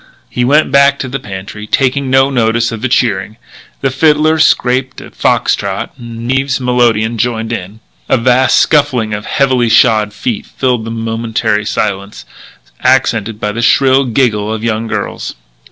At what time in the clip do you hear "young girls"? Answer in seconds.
14.63-15.35